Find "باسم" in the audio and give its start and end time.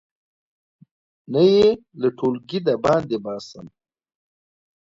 3.25-3.65